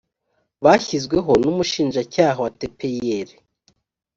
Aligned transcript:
bashyizweho 0.63 1.31
n’umushinjacyaha 1.43 2.37
wa 2.45 2.49
tpir 2.61 3.27